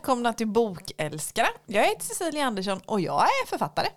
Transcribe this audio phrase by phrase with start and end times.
[0.00, 1.46] välkomna till Bokälskare.
[1.66, 3.88] Jag heter Cecilia Andersson och jag är författare.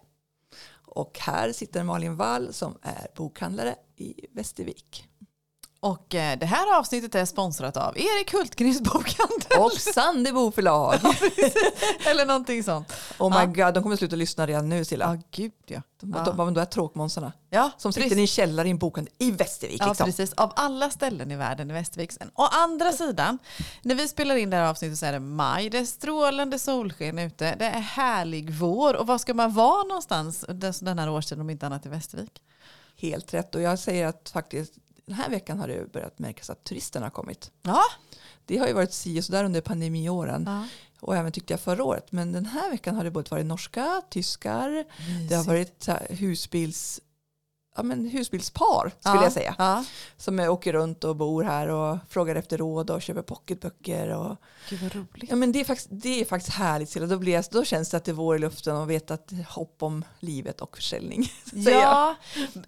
[0.86, 5.08] Och här sitter Malin Wall som är bokhandlare i Västervik.
[5.84, 9.60] Och eh, det här avsnittet är sponsrat av Erik Hultgrens bokhandel.
[9.60, 10.94] Och Sandebo förlag.
[12.06, 12.94] Eller någonting sånt.
[13.20, 13.66] Oh my Ja.
[13.66, 15.06] god, de kommer sluta lyssna redan nu Silla.
[15.06, 15.82] Ja, gud ja.
[16.00, 16.24] De, Ja.
[16.24, 17.32] de, de, de är tråkmånsarna.
[17.50, 19.82] Ja, Som sitter i en källare i en bokhandel i Västervik.
[19.82, 20.06] Ja, liksom.
[20.06, 20.34] precis.
[20.34, 22.12] Av alla ställen i världen i Västervik.
[22.36, 23.38] Å andra sidan,
[23.82, 25.70] när vi spelar in det här avsnittet så är det maj.
[25.70, 27.56] Det är strålande solsken ute.
[27.56, 28.94] Det är härlig vår.
[28.96, 32.42] Och var ska man vara någonstans den den här årstiden om inte annat i Västervik?
[32.98, 33.56] Helt rätt.
[33.56, 34.74] Och jag säger att faktiskt
[35.06, 37.52] den här veckan har det börjat märkas att turisterna har kommit.
[37.62, 37.82] Ja.
[38.46, 40.44] Det har ju varit si och sådär under pandemiåren.
[40.48, 40.68] ja.
[41.00, 42.12] Och även tyckte jag förra året.
[42.12, 44.86] Men den här veckan har det både varit norska, tyskar,
[45.30, 47.02] det har varit husbils,
[47.76, 49.24] ja, men husbilspar skulle ja.
[49.24, 49.56] jag säga.
[49.58, 49.86] Ja.
[50.18, 54.10] Som åker runt och bor här och frågar efter råd och köper pocketböcker.
[54.10, 54.38] Och,
[54.70, 55.30] Gud vad roligt.
[55.30, 56.94] ja, men det, är faktiskt, det är faktiskt härligt.
[56.94, 59.32] Då, blir jag, då känns det att det är vår i luften och vet att
[59.50, 61.24] hopp om livet och försäljning.
[61.46, 62.16] säger jag.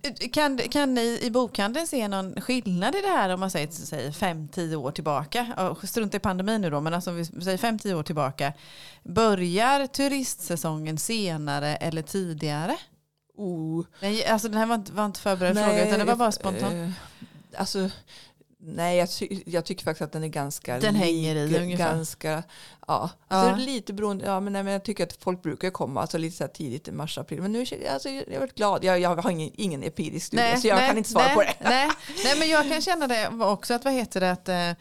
[0.02, 3.68] Ja, kan, kan ni i bokhandeln se någon skillnad i det här om man säger,
[3.68, 5.54] säger fem, tio år tillbaka?
[5.58, 8.54] Ja, Strunt i pandemin nu då, men alltså om vi säger fem, tio år tillbaka.
[9.04, 12.78] Börjar turistsäsongen senare eller tidigare?
[13.38, 16.16] Oh, Nej, alltså den här var inte, var inte förberedd nej, fråga utan det var
[16.16, 16.74] bara spontant.
[16.74, 16.90] eh,
[17.58, 17.90] alltså,
[18.66, 21.96] nej, jag, ty- jag tycker faktiskt att den är ganska Den hänger i ungefär.
[21.96, 22.44] Ganska,
[22.88, 23.10] ja.
[23.28, 23.66] Alltså, Ja.
[23.66, 26.48] Lite beroende, ja, men, nej, men jag tycker att folk brukar komma alltså, lite så
[26.48, 27.42] tidigt i mars, april.
[27.42, 28.84] Men nu jag, alltså, jag är väldigt glad.
[28.84, 31.56] Jag, jag har ingen, ingen empirisk studie så jag kan inte svara nej, på det.
[31.70, 31.90] Nej,
[32.24, 34.72] nej, men jag kan känna det också att vad heter det att eh,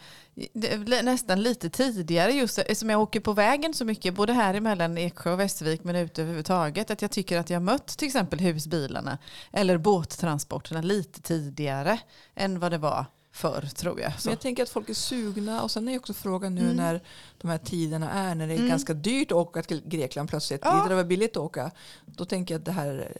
[0.53, 4.97] det nästan lite tidigare just som jag åker på vägen så mycket både här emellan
[4.97, 9.17] Eksjö och Västervik men ute överhuvudtaget att jag tycker att jag mött till exempel husbilarna
[9.53, 11.99] eller båttransporterna lite tidigare
[12.35, 14.11] än vad det var förr tror jag.
[14.19, 14.27] Så.
[14.27, 16.75] Men jag tänker att folk är sugna och sen är också frågan nu Mm.
[16.75, 17.01] när
[17.41, 18.69] de här tiderna är när det är Mm.
[18.69, 20.61] ganska dyrt att åka till Grekland plötsligt.
[20.63, 20.85] Ja.
[20.89, 21.71] Det var billigt att åka.
[22.05, 23.17] Då tänker jag att det här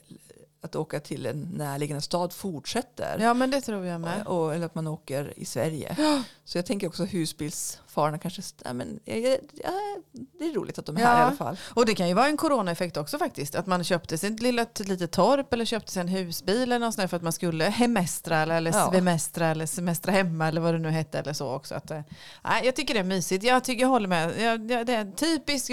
[0.66, 3.18] att åka till en närliggande stad fortsätter.
[3.20, 4.28] Ja men det tror jag med.
[4.28, 5.98] Och, eller att man åker i Sverige.
[6.46, 9.16] Så jag tänker också husbilsfararna kanske, ja, men, ja,
[9.54, 9.72] ja,
[10.40, 11.20] det är roligt att de är här Ja.
[11.20, 11.58] i alla fall.
[11.74, 13.56] Och det kan ju vara en coronaeffekt också faktiskt.
[13.56, 16.96] Att man köpte sig ett litet, litet torp eller köpte sig en husbil eller något
[16.96, 18.90] sånt för att man skulle hemestra eller, eller Ja.
[18.92, 21.76] svemestra eller semestra hemma eller vad det nu hette eller så också.
[21.76, 21.90] Att,
[22.44, 23.44] nej, jag tycker det är mysigt.
[23.44, 24.42] Jag, tycker, jag håller med.
[24.42, 25.70] Jag, det är en typisk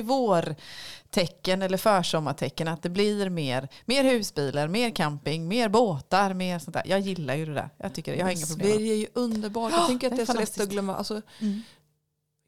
[1.13, 6.75] vårtecken eller försommartecken att det blir mer, mer husbilar, mer camping, mer båtar, mer sånt
[6.75, 6.83] där.
[6.87, 7.71] Jag gillar ju det där.
[7.77, 8.69] Jag, tycker, jag har inga problem.
[8.73, 9.73] Sverige är ju underbart.
[9.73, 10.97] Jag tänker att det det är så lätt att glömma.
[10.97, 11.23] Alltså.
[11.41, 11.63] Mm.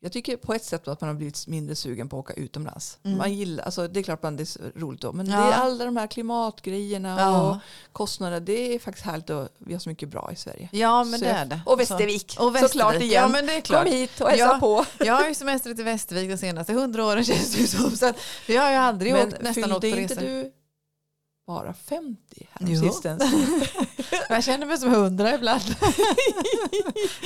[0.04, 2.98] Jag tycker på ett sätt att man har blivit mindre sugen på att åka utomlands.
[3.04, 3.18] Mm.
[3.18, 5.36] Man gillar, alltså det är klart att det är roligt då, men Ja.
[5.36, 7.50] det är alla de här klimatgrejerna Ja.
[7.50, 7.56] och
[7.92, 8.40] kostnader.
[8.40, 10.68] Det är faktiskt härligt och vi har så mycket bra i Sverige.
[10.72, 11.60] Ja men Så det är det.
[11.66, 12.72] Och Västervik, och Västervik.
[12.72, 13.22] såklart igen.
[13.22, 13.84] Ja men det är klart.
[13.84, 14.58] Kom hit och hälsa Ja.
[14.60, 15.04] på.
[15.04, 17.90] Jag har ju semestrat i Västervik de senaste hundra åren känns det som.
[17.96, 18.16] Så att
[18.48, 20.20] vi har ju aldrig Men åkt, nästan åkt på inte resor.
[20.26, 20.52] du
[21.46, 22.46] bara 50 Jo.
[22.52, 23.22] häromsistens?
[24.28, 25.62] Jag känner mig som hundra ibland.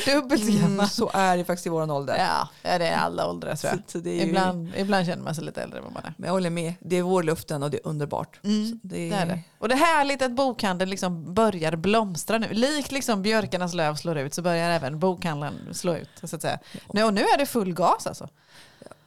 [0.07, 0.73] Dubbelt så gammal.
[0.73, 2.17] Mm, så är det faktiskt i vår ålder.
[2.17, 3.83] Ja, det är alla åldrar tror jag.
[3.87, 6.15] Så, så ju, Ibland, ibland känner man sig lite äldre än vad man är.
[6.19, 8.41] Men jag håller med, det är vår luften och det är underbart.
[8.45, 9.41] Mm, det, Det är det.
[9.59, 12.49] Och det är härligt att bokhandeln liksom börjar blomstra nu.
[12.53, 16.11] Likt liksom björkarnas löv slår ut så börjar även bokhandeln slå ut.
[16.25, 16.59] Så att säga.
[16.93, 18.29] Nu, och nu är det full gas alltså.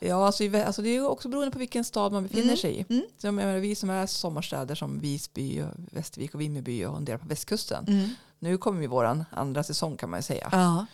[0.04, 2.76] Ja, alltså, alltså det är ju också beroende på vilken stad man befinner Mm, sig
[2.78, 2.86] i.
[2.90, 3.06] mm.
[3.18, 7.06] Så jag menar, vi som är sommarstäder som Visby, och Västervik och Vimmerby och en
[7.06, 7.86] del på västkusten.
[7.88, 8.10] Mm.
[8.40, 10.50] Nu kommer ju våran andra säsong kan man ju säga.
[10.52, 10.86] Ja,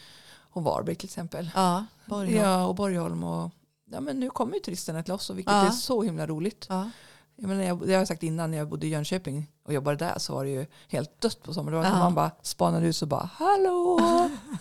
[0.51, 1.49] Och Varberg till exempel.
[1.55, 1.85] ja.
[2.05, 2.35] Borgholm.
[2.35, 3.23] Ja, och Borgholm.
[3.23, 3.51] Och,
[3.91, 5.65] ja, men nu kommer ju turisterna till oss och vilket Ja.
[5.67, 6.65] är så himla roligt.
[6.69, 6.89] Ja.
[7.35, 9.97] Jag, menar, jag, det har jag sagt innan när jag bodde i Jönköping och jobbade
[9.97, 11.71] där så var det ju helt dött på sommaren.
[11.73, 12.03] Det var som Ja.
[12.03, 13.99] man bara spanade ut och bara hallå,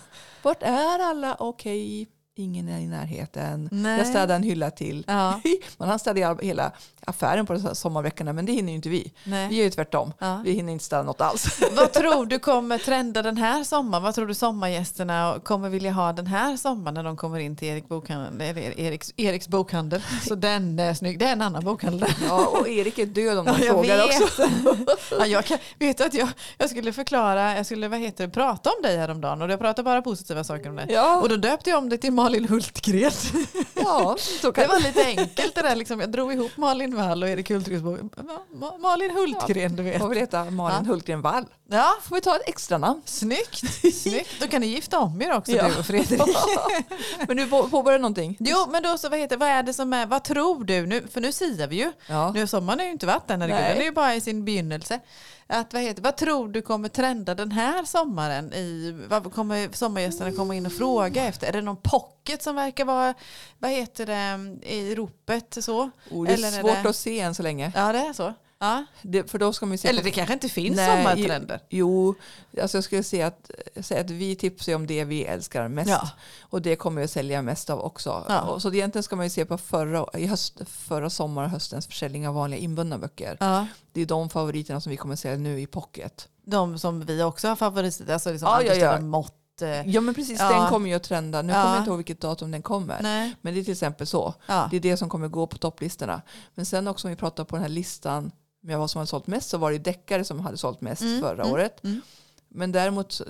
[0.43, 1.35] vart är alla?
[1.39, 2.07] Okej,
[2.39, 3.69] ingen är i närheten.
[3.71, 3.97] Nej.
[3.97, 5.03] Jag städade en hylla till.
[5.07, 5.41] Ja,
[5.77, 6.71] Man han städade hela
[7.07, 9.11] affären på sommarveckorna men det hinner ju inte vi.
[9.23, 9.47] nej.
[9.49, 10.13] Vi gör ju tvärtom.
[10.19, 10.41] Ja.
[10.45, 11.59] Vi hinner inte städa något alls.
[11.71, 14.03] Vad tror du kommer trenda den här sommaren?
[14.03, 17.67] Vad tror du sommargästerna kommer vilja ha den här sommaren när de kommer in till
[17.67, 20.01] Erik bokhandel, eller Eriks, Eriks bokhandel?
[20.27, 21.19] Så den är snygg.
[21.19, 22.09] Det är en annan bokhandel.
[22.27, 24.21] Ja, och Erik är död om de Ja, frågar vet.
[24.23, 24.49] också.
[25.19, 28.69] Ja, jag kan, vet att jag, jag skulle förklara, jag skulle vad heter det, prata
[28.69, 30.85] om dig häromdagen och jag pratar bara positiva saker om dig.
[30.89, 33.11] Ja, Och då döpte jag om dig till Malin Hultgren.
[33.75, 35.75] ja så kan Det var lite enkelt det där.
[35.75, 35.99] Liksom.
[35.99, 40.01] Jag drog ihop Malin Wall och Erik Hultgrens Ma- Malin Hultgren du vet.
[40.01, 40.91] Får väl heta Malin Ja.
[40.91, 41.45] Hultgren Wall.
[41.69, 43.01] Ja, Får vi ta ett extra namn?
[43.05, 43.63] snyggt.
[44.01, 44.29] snyggt.
[44.41, 45.67] Då kan ni gifta om er också Ja.
[45.67, 46.21] du och Fredrik.
[47.27, 48.37] Men du på- påbörjar någonting?
[48.39, 51.07] Jo, men då så, vad, heter, vad är det som är, vad tror du nu,
[51.11, 51.91] för nu siar vi ju.
[52.07, 52.31] Ja.
[52.31, 53.61] Nu sommaren har ju inte varit än, herregud.
[53.69, 54.99] Den är ju bara i sin begynnelse.
[55.49, 58.53] Att, vad, heter, vad tror du kommer trenda den här sommaren?
[58.53, 61.47] I, vad kommer sommargästerna komma in och fråga efter?
[61.47, 63.13] Är det någon pocket som verkar vara,
[63.59, 65.89] vad heter det, i ropet så?
[66.11, 67.71] Oh, det är Eller är svårt det- att se än så länge.
[67.75, 68.33] Ja, det är så.
[68.59, 68.85] Ja.
[69.01, 71.59] Det, för då ska man se Eller det kanske inte finns Nej, sommartrender.
[71.69, 72.15] Jo,
[72.61, 73.51] alltså jag skulle säga att,
[73.81, 75.89] säga att vi tipsar om det vi älskar mest.
[75.89, 76.09] Ja.
[76.41, 78.25] Och det kommer vi att sälja mest av också.
[78.29, 78.41] Ja.
[78.41, 82.27] Och så egentligen ska man ju se på förra, höst, förra sommar och höstens försäljning
[82.27, 83.37] av vanliga inbundna böcker.
[83.39, 83.67] Ja.
[83.91, 86.27] Det är de favoriterna som vi kommer att sälja nu i pocket.
[86.45, 88.93] De som vi också har favoriter, alltså liksom Ja, ja, Anders ja.
[88.95, 89.61] ja, mått.
[89.61, 90.49] eh, Ja men precis, Ja.
[90.59, 91.41] den kommer ju att trenda.
[91.41, 91.61] Nu Ja.
[91.61, 93.01] kommer jag inte ihåg vilket datum den kommer.
[93.01, 93.35] Nej.
[93.41, 94.33] Men det är till exempel så.
[94.47, 94.67] Ja.
[94.71, 96.21] Det är det som kommer gå på topplistorna.
[96.55, 98.31] Men sen också om vi pratar på den här listan
[98.67, 101.21] med vad som har sålt mest så var det deckare som hade sålt mest Mm,
[101.21, 101.83] förra mm, året.
[101.83, 102.01] mm.
[102.49, 103.21] Men däremot,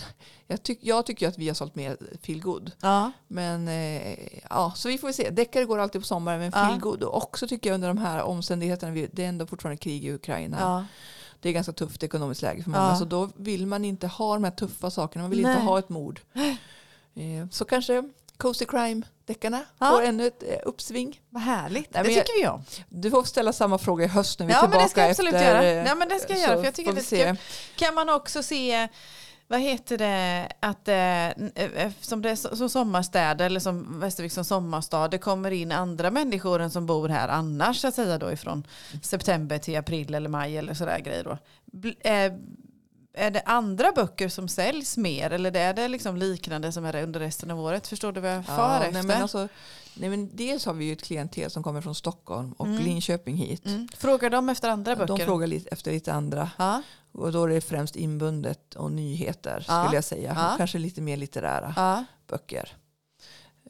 [0.46, 2.72] jag, tyck, jag tycker att vi har sålt mer feelgood.
[2.80, 3.12] Ja.
[3.28, 4.18] Men eh,
[4.50, 5.30] ja, så vi får se.
[5.30, 6.68] Deckare går alltid på sommaren, men Ja.
[6.68, 7.02] feelgood.
[7.04, 10.56] Också tycker jag under de här omständigheterna, vi- det är ändå fortfarande krig i Ukraina.
[10.60, 10.84] Ja.
[11.40, 12.96] Det är ganska tufft ekonomiskt läge för många.
[12.96, 15.22] Så då vill man inte ha de här tuffa sakerna.
[15.22, 15.52] Man vill Nej.
[15.52, 16.20] inte ha ett mord.
[17.14, 18.64] Eh, så kanske Cozy
[19.26, 19.90] Crime-deckarna Ja.
[19.90, 21.20] får ännu ett eh, uppsving.
[21.30, 22.64] Vad härligt, Nej, det tycker vi om.
[22.88, 25.00] Du får ställa samma fråga i höst när vi är Ja, men tillbaka det ska
[25.00, 25.46] jag absolut efter.
[25.48, 25.62] göra.
[25.82, 27.36] eh, Ja, men det ska jag göra, för jag tycker det är se.
[27.76, 28.88] Kan man också se,
[29.48, 34.44] vad heter det, att eh, eftersom det är så- som sommarstäder eller som Västervik som
[34.44, 38.32] sommarstad, det kommer in andra människor än som bor här annars så att säga då
[38.32, 38.66] ifrån
[39.02, 41.38] september till april eller maj eller sådär grejer då.
[41.72, 42.32] Bl- eh,
[43.16, 47.20] är det andra böcker som säljs mer eller är det liksom liknande som är under
[47.20, 47.86] resten av året?
[47.86, 48.92] Förstår du vad jag far Ja, efter?
[48.92, 49.48] nej, men alltså,
[49.94, 52.82] nej, men dels har vi ju ett klientel som kommer från Stockholm och Mm.
[52.84, 53.66] Linköping hit.
[53.66, 53.88] mm.
[53.96, 55.16] Frågar de efter andra böcker?
[55.18, 56.50] De frågar lite efter lite andra.
[56.58, 56.82] Ja,
[57.12, 59.82] Och då är det främst inbundet och nyheter Ja.
[59.84, 60.32] skulle jag säga.
[60.36, 60.54] Ja.
[60.58, 62.76] Kanske lite mer litterära böcker.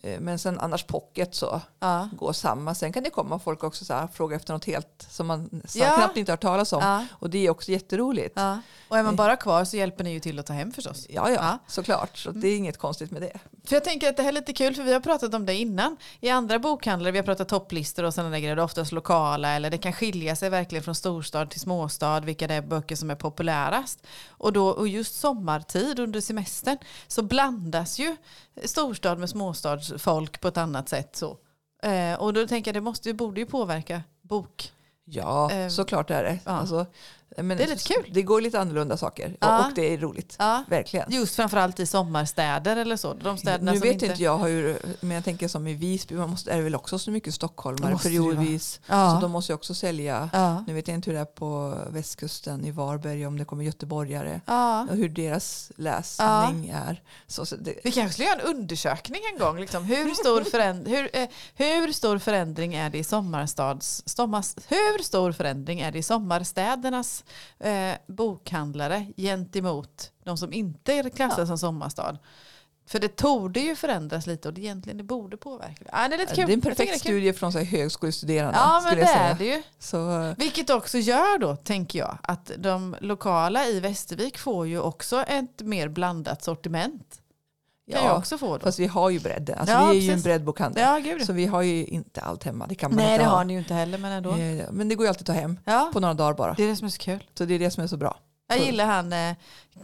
[0.06, 2.08] Eh, Men sen annars pocket så ja.
[2.12, 2.75] går samma.
[2.75, 5.94] Sen kan det komma folk också så här, fråga efter något helt som man Ja.
[5.97, 6.82] knappt inte har hört talas om.
[6.82, 7.05] ja.
[7.12, 8.38] Och det är också jätteroligt.
[8.88, 11.06] Och är man bara kvar så hjälper ni ju till att ta hem förstås.
[11.08, 11.58] ja, Ja.
[11.67, 12.17] såklart.
[12.19, 13.38] Så det är inget konstigt med det.
[13.64, 15.55] För jag tänker att det här är lite kul för vi har pratat om det
[15.55, 15.97] innan.
[16.20, 19.49] I andra bokhandlar, vi har pratat topplistor och sådana där grejer, det är oftast lokala
[19.49, 23.11] eller det kan skilja sig verkligen från storstad till småstad, vilka det är böcker som
[23.11, 24.06] är populärast.
[24.29, 28.17] Och, då, och just sommartid under semestern så blandas ju
[28.64, 31.17] storstad med småstadsfolk på ett annat sätt.
[31.17, 31.37] Så.
[31.82, 34.73] Eh, och då tänker jag det måste, borde ju påverka bok.
[35.05, 36.38] Ja, Eh, såklart är det.
[36.44, 36.50] ja.
[36.53, 36.87] Alltså,
[37.37, 38.11] men Det är lite kul.
[38.12, 39.37] Det går lite annorlunda saker.
[39.40, 39.58] Ja.
[39.58, 40.37] Och, och det är roligt.
[40.38, 40.64] Ja.
[40.69, 41.11] Verkligen.
[41.12, 43.14] Just framförallt i sommarstäder eller så.
[43.14, 44.23] De städerna nu vet inte...
[44.23, 47.11] jag hur, men jag tänker som i Visby, man måste, är det väl också så
[47.11, 48.81] mycket stockholmare periodvis.
[48.87, 49.14] Ja.
[49.14, 50.31] Så de måste ju också sälja.
[50.32, 50.64] Ja.
[50.67, 54.40] Nu vet jag inte hur det är på västkusten i Varberg, om det kommer göteborgare.
[54.90, 57.02] Och hur deras läsning är.
[57.26, 59.61] Så, så det, Vi kanske skulle göra en undersökning en gång.
[59.61, 59.84] Liksom.
[59.84, 65.32] Hur, stor föränd- hur, eh, hur stor förändring är det i sommarstads, sommars, hur stor
[65.32, 67.16] förändring är det i sommarstädernas
[67.59, 72.19] eh, bokhandlare gentemot de som inte är klassade som sommarstad?
[72.89, 75.85] För det torde ju förändras lite och det egentligen det borde påverka.
[75.85, 75.91] det.
[75.93, 76.51] Ja, det är lite det kul.
[76.51, 78.59] är en perfekt det är studie från så här, högskolestuderande.
[78.59, 79.63] Ja, men det är det ju.
[79.79, 85.23] Så, Vilket också gör då, tänker jag, att de lokala i Västervik får ju också
[85.23, 87.21] ett mer blandat sortiment.
[87.93, 88.65] Kan jag ja, också få då.
[88.65, 89.59] fast vi har ju bredden.
[89.59, 90.25] Alltså, Ja, vi är ju en precis.
[90.25, 90.83] breddbokhandel.
[90.83, 91.27] Ja, gud.
[91.27, 92.67] Så vi har ju inte allt hemma.
[92.67, 93.37] Det kan man Nej, inte det ha.
[93.37, 94.31] har ni ju inte heller, men ändå.
[94.31, 96.55] Eh, Men det går ju alltid att ta hem Ja, på några dagar bara.
[96.55, 97.25] det är det som är så kul.
[97.38, 98.17] Så det är det som är så bra.
[98.49, 98.67] Jag Cool.
[98.67, 99.31] gillar han, eh,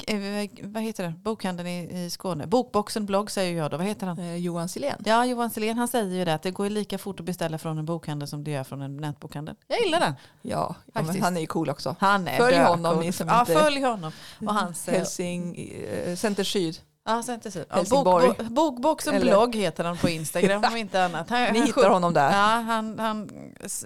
[0.06, 2.46] eh, vad heter det, bokhandeln i, i Skåne.
[2.46, 4.18] Bokboxen blogg säger jag då, vad heter han?
[4.18, 5.02] Eh, Johan Silén.
[5.04, 7.78] Ja, Johan Selén han säger ju det att det går lika fort att beställa från
[7.78, 9.54] en bokhandel som det gör från en nätbokhandel.
[9.68, 10.14] Jag gillar den.
[10.42, 11.96] Ja, ja han är ju cool också.
[11.98, 14.12] Han är Följ honom, ni som Ja, inte- följ honom.
[14.46, 14.88] Och hans...
[14.88, 16.78] eh, Helsing, eh, Center Syd.
[17.04, 17.66] Ja, Center Syd.
[17.70, 18.26] Ja, Helsingborg.
[18.28, 21.30] bok, bo- bokboxen Eller- blogg heter han på Instagram om inte annat.
[21.30, 22.30] Han, Ni han hittar honom där.
[22.30, 23.30] Ja, han, han,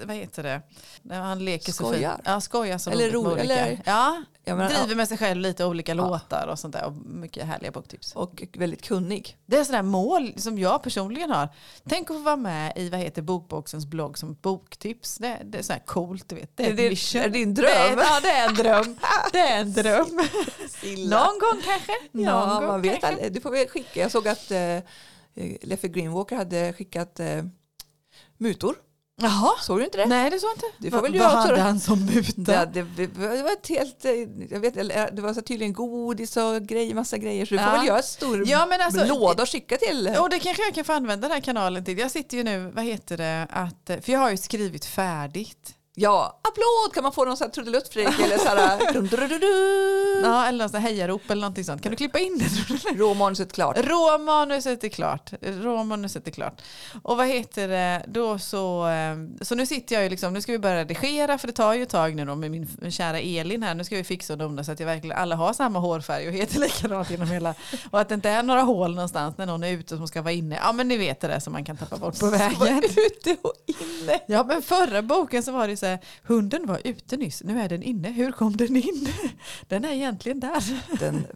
[0.07, 0.63] vad heter det?
[1.15, 2.15] Han leker så Skojar.
[2.17, 2.23] fint.
[2.27, 5.93] Ja, skojar så Eller roligt eller- Ja, Jag menar, driver med sig själv lite olika
[5.95, 6.09] Ja.
[6.09, 8.13] låtar och sånt där och mycket härliga boktips.
[8.13, 9.37] Och väldigt kunnig.
[9.47, 11.49] Det är sådana mål som jag personligen har.
[11.89, 15.17] Tänk att få vara med i vad heter Bokboxens blogg som boktips.
[15.19, 16.57] Det, det är så här coolt, du vet.
[16.57, 17.99] Det är, Är det- är det din Det dröm?
[17.99, 18.99] är, ja, det är en dröm.
[19.33, 20.17] Det är en dröm.
[21.09, 21.93] Någon gång kanske.
[22.13, 23.29] Någon Ja, gång man vet kanske.
[23.29, 24.01] Du får väl skicka.
[24.01, 24.79] Jag såg att eh,
[25.63, 27.45] Leffe Greenwalker hade skickat eh,
[28.39, 28.77] mutor.
[29.23, 29.51] Jaha.
[29.61, 30.07] Såg du inte det?
[30.07, 30.67] Nej, det så inte.
[30.79, 32.67] Det får väl Vad jag hade han som muta?
[32.67, 34.11] Det, det, det var ett helt, eh,
[34.51, 37.47] jag vet, eller, det var så tydligen godis och grejer, massa grejer.
[37.47, 37.77] Så du får Ja.
[37.77, 40.17] väl göra ett stor Ja, men alltså- låda och skicka till.
[40.21, 41.99] Och det kanske jag kan få använda den här kanalen till.
[41.99, 46.41] Jag sitter ju nu, vad heter det, att, för jag har ju skrivit färdigt Ja,
[46.43, 46.95] applåd!
[46.95, 48.21] Kan man få någon sån här trudelutt Fredrik?
[48.21, 50.25] Eller så här, dum, dum, dum, dum.
[50.25, 51.83] Ja, eller något sånt här hejarop eller någonting sånt.
[51.83, 52.95] Kan du klippa in det?
[52.99, 53.77] Råmanuset klart.
[53.79, 55.33] Råmanuset är klart.
[55.41, 56.61] Råmanuset är klart.
[57.03, 60.53] Och vad heter det då så, eh, så nu sitter jag ju liksom, nu ska
[60.53, 63.63] vi börja redigera för det tar ju ett tag nu då med min kära Elin
[63.63, 63.75] här.
[63.75, 66.35] Nu ska vi fixa och dona så att jag verkligen alla har samma hårfärg och
[66.35, 67.55] heter likadant genom hela
[67.91, 70.33] och att det inte är några hål någonstans när någon är ute som ska vara
[70.33, 70.59] inne.
[70.63, 72.83] Ja men ni vet det där som man kan tappa bort på vägen.
[72.85, 74.21] Ute och inne.
[74.27, 77.69] Ja men förra boken så var det så här, hunden var ute nyss, nu är
[77.69, 79.09] den inne, hur kom den in?
[79.69, 80.81] Den är egentligen där.
[80.99, 81.27] Den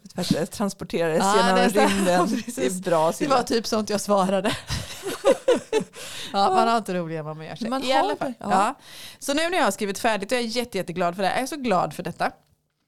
[0.50, 2.42] transporterades Ja, genom rymden.
[2.56, 4.56] Det är bra Det var typ sånt jag svarade.
[6.32, 7.70] ja, man har inte roligare än vad man gör sig.
[7.70, 8.32] Man I alla fall.
[8.38, 8.46] ja.
[8.50, 8.74] Ja.
[9.18, 11.28] Så nu när jag har skrivit färdigt och jag är jätte, jätteglad för det.
[11.28, 12.30] Jag är så glad för detta.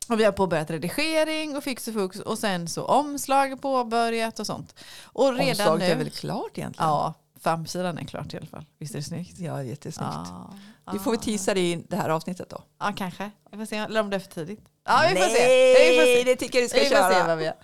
[0.08, 4.46] Och vi har påbörjat redigering och fix och fux och sen så omslag påbörjat och
[4.46, 4.74] sånt.
[5.04, 5.92] Och redan Omslaget nu.
[5.92, 6.88] är väl klart egentligen?
[6.88, 8.64] Ja, framsidan är klart i alla fall.
[8.78, 9.38] Visst är det snyggt?
[9.38, 10.12] Ja, jättesnyggt.
[10.12, 10.54] Ja.
[10.92, 12.62] Vi får väl teasa det i det här avsnittet då.
[12.78, 13.30] Ja, kanske.
[13.50, 14.68] Vi får se eller om det är för tidigt.
[14.86, 15.46] Ja, vi får se.
[15.90, 16.22] Vi får se.
[16.24, 17.26] det tycker jag du ska Vi får se köra.
[17.26, 17.54] vad vi gör.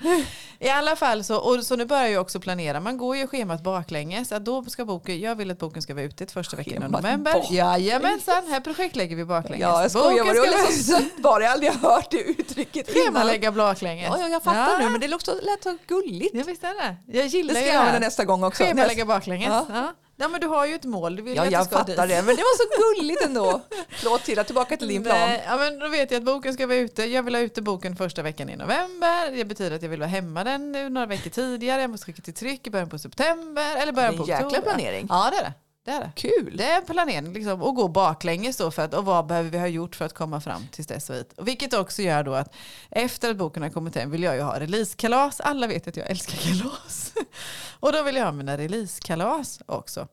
[0.60, 2.80] I alla fall så, och så nu börjar jag också planera.
[2.80, 4.32] Man går ju schemat baklänges.
[4.32, 7.44] Att då ska boken, jag vill att boken ska vara ute första veckan i november.
[7.50, 9.62] Jajamensan, här projektlägger vi baklänges.
[9.62, 10.24] Ja, jag skojar.
[10.24, 11.42] Boken Det ska var vara så sött bara.
[11.42, 13.04] Jag har aldrig hört det uttrycket innan.
[13.04, 14.08] Schemalägga baklänges.
[14.10, 14.78] Ja, ja, jag fattar ja.
[14.78, 16.34] nu, men det låter så, lät så gulligt.
[16.34, 16.96] Ja, visst är det.
[17.06, 18.64] Jag Det gillar ska ju jag det använda nästa gång också.
[18.64, 19.48] Schemalägga baklänges.
[19.48, 19.66] Ja.
[19.72, 19.92] Ja.
[20.20, 20.28] Ja.
[20.28, 21.16] men du har ju ett mål.
[21.16, 22.16] Du vill Ja, att jag det ska fattar dit.
[22.16, 23.60] det, men det var så gulligt ändå.
[23.90, 25.18] Förlåt Tilla, tillbaka till din plan.
[25.18, 27.04] Nej, ja, men då vet jag att boken ska vara ute.
[27.04, 29.30] Jag vill ha ute boken första veckan i november.
[29.36, 31.80] Det betyder att jag vill vara hemma den nu några veckor tidigare.
[31.80, 33.76] Jag måste skicka till tryck i början på september.
[33.76, 34.62] Eller Det början är på en jäkla oktober.
[34.74, 35.06] planering.
[35.10, 35.52] Ja, det är det.
[35.88, 36.12] Det, är det.
[36.16, 36.56] Kul.
[36.56, 39.66] Det är planering liksom, att gå baklänges då för att, och vad behöver vi ha
[39.66, 41.34] gjort för att komma fram till dess och hit.
[41.36, 42.54] Vilket också gör då att
[42.90, 45.40] efter att boken har kommit hem vill jag ju ha releasekalas.
[45.40, 47.12] Alla vet att jag älskar kalas.
[47.80, 50.08] och då vill jag ha mina releasekalas också.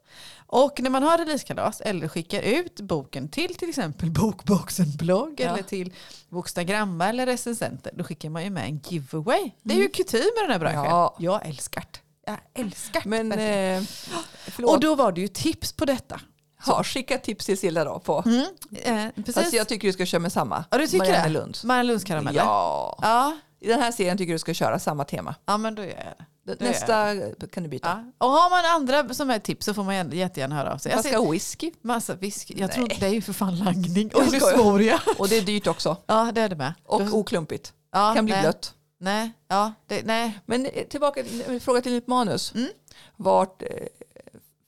[0.48, 5.50] Och när man har releasekalas eller skickar ut boken till till exempel Bokboxen-blogg Ja.
[5.50, 5.94] eller till
[6.30, 9.52] Bokstagramma eller recensenter, då skickar man ju med en giveaway.
[9.64, 10.84] Det är ju kutym med den här branschen.
[10.92, 11.16] Ja.
[11.20, 12.00] Jag älskar det.
[12.26, 13.02] Jag älskar.
[13.06, 13.84] Men eh,
[14.66, 16.20] och då var det ju tips på detta.
[16.66, 18.00] ja, skicka tips till Silla då.
[18.00, 18.24] På.
[18.26, 19.38] Mm, eh, precis.
[19.38, 20.66] Alltså jag tycker du ska köra med samma.
[20.72, 21.30] ja, du tycker Marianne det?
[21.30, 21.58] Lund.
[21.64, 22.42] Marianne Lunds karameller?
[22.42, 23.00] Ja.
[23.02, 23.38] ja.
[23.60, 25.36] I den här serien tycker du ska köra samma tema.
[25.46, 26.26] Ja, men då gör jag det.
[26.60, 27.14] Då Nästa
[27.54, 27.88] kan du byta.
[28.20, 28.26] Ja.
[28.28, 30.92] Och har man andra som är tips så får man gärna- jättegärna höra av sig.
[30.92, 31.72] Ska ser whisky.
[31.82, 32.54] massa whisky.
[32.58, 34.12] Jag tror det är ju för fan langning.
[34.14, 34.22] Och.
[35.20, 35.98] Och det är dyrt också.
[36.06, 36.74] Ja, det är det med.
[36.86, 37.74] Och Då- oklumpigt.
[37.92, 38.74] ja, Kan bli nej, blött.
[38.98, 40.40] Nej, ja, det, nej.
[40.46, 42.54] Men eh, tillbaka till fråga till ditt manus.
[42.56, 42.70] Mm.
[43.16, 43.68] Vart, eh,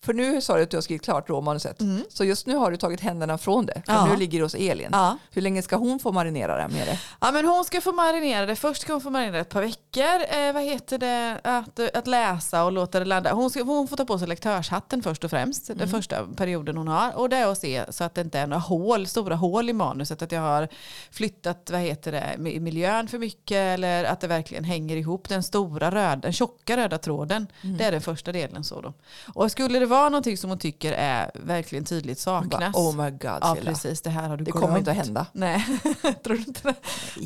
[0.07, 1.81] för nu sa du att du har skrivit klart råmanuset.
[1.81, 2.01] Mm.
[2.09, 3.81] Så just nu har du tagit händerna från det.
[3.85, 4.05] För Ja.
[4.05, 4.89] nu ligger det hos Elin.
[4.91, 5.17] Ja.
[5.31, 6.99] Hur länge ska hon få marinera det med det?
[7.21, 8.55] Ja men hon ska få marinera det.
[8.55, 10.37] Först ska hon få marinera det ett par veckor.
[10.39, 11.39] Eh, vad heter det?
[11.43, 13.33] Att, att läsa och låta det ladda.
[13.33, 15.67] Hon, ska, hon får ta på sig lektörshatten först och främst.
[15.77, 17.17] Den första perioden hon har.
[17.17, 19.73] Och det är att se så att det inte är några hål, stora hål i
[19.73, 20.21] manuset.
[20.21, 20.67] Att jag har
[21.11, 23.57] flyttat vad heter det, mi- miljön för mycket.
[23.57, 25.29] Eller att det verkligen hänger ihop.
[25.29, 27.47] Den stora röda, den tjocka röda tråden.
[27.77, 28.63] Det är den första delen.
[28.63, 28.93] Så då.
[29.33, 32.73] Och skulle det vara någonting som hon tycker är verkligen tydligt saknas.
[32.73, 35.25] Bara, oh my god ja precis, det här har du Det kommer inte att hända.
[35.33, 35.65] Nej,
[36.23, 36.75] tror du inte det?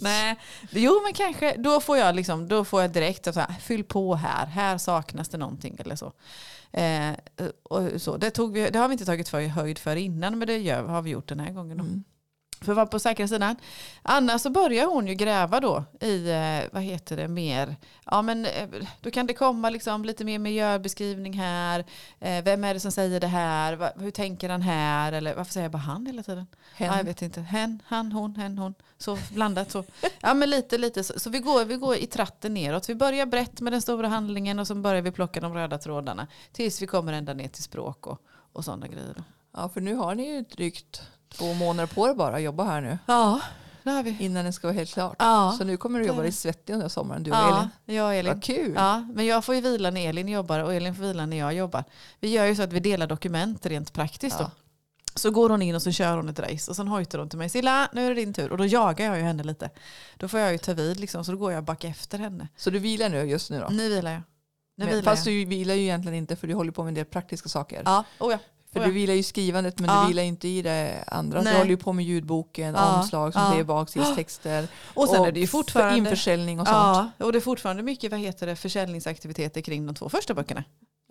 [0.02, 0.36] Nej,
[0.70, 3.84] jo men kanske, då får jag, liksom, då får jag direkt att så här, fyll
[3.84, 6.14] på här, här saknas det någonting eller så.
[6.72, 7.12] Eh,
[7.64, 8.18] och så.
[8.18, 10.84] Det, tog vi, det har vi inte tagit för höjd för innan men det gör,
[10.84, 11.80] har vi gjort den här gången.
[11.80, 12.04] Mm.
[12.62, 13.56] För att vara på säkra sidan.
[14.02, 17.76] Annars så börjar hon ju gräva då i, eh, vad heter det, mer,
[18.06, 18.70] ja men eh,
[19.02, 21.86] då kan det komma liksom lite mer miljöbeskrivning här.
[22.20, 23.92] Eh, vem är det som säger det här?
[24.00, 25.12] Hur tänker han här?
[25.12, 26.48] Eller varför säger jag bara han hela tiden?
[26.76, 26.88] Hen.
[26.88, 27.42] Ja, jag vet inte.
[27.42, 28.74] Hen, han, hon, hen, hon.
[28.98, 29.84] Så blandat så.
[30.20, 31.20] Ja men lite, lite så.
[31.20, 32.90] Så vi går, vi går i tratten neråt.
[32.90, 36.28] Vi börjar brett med den stora handlingen och så börjar vi plocka de röda trådarna.
[36.52, 38.22] Tills vi kommer ända ner till språk och,
[38.54, 39.24] och sådana grejer.
[39.54, 41.02] Ja, för nu har ni ju drygt
[41.34, 42.98] två månader på er bara att jobba här nu.
[43.06, 43.40] Ja,
[43.84, 44.18] det har vi.
[44.20, 45.16] Innan det ska vara helt klart.
[45.20, 45.56] Ja.
[45.58, 47.98] Så nu kommer du jobba dig svettig under sommaren, du och Ja, Elin.
[47.98, 48.34] jag och Elin.
[48.34, 48.74] Vad kul.
[48.76, 51.54] Ja, men jag får ju vila när Elin jobbar och Elin får vila när jag
[51.54, 51.84] jobbar.
[52.20, 54.46] Vi gör ju så att vi delar dokument rent praktiskt Ja.
[54.46, 54.52] då.
[55.16, 57.38] Så går hon in och så kör hon ett race och sen hojtar hon till
[57.40, 57.50] mig.
[57.50, 58.52] Silla, nu är det din tur.
[58.52, 59.70] Och då jagar jag ju henne lite.
[60.18, 62.48] Då får jag ju ta vid liksom, så då går jag bak efter henne.
[62.58, 63.68] Så du vilar nu just nu då?
[63.70, 64.22] Nu vilar jag.
[64.78, 65.36] Nu Men, vilar fast jag.
[65.36, 67.82] du vilar ju egentligen inte för du håller på med en del praktiska saker.
[67.86, 68.38] Ja, oh ja.
[68.74, 68.94] För oh du ja.
[68.94, 70.02] vilar ju skrivandet men Ja.
[70.02, 71.42] du vilar inte i det andra.
[71.42, 71.54] Nej.
[71.54, 73.00] Du håller ju på med ljudboken, Ja.
[73.00, 73.50] omslag som Ja.
[73.52, 74.68] säger baksidestexter.
[74.94, 75.98] Och sen är det ju fortfarande...
[75.98, 76.78] införsäljning och sånt.
[77.18, 80.64] Ja, och det är fortfarande mycket vad heter det, försäljningsaktiviteter kring de två första böckerna.